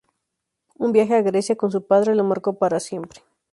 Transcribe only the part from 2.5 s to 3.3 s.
para siempre.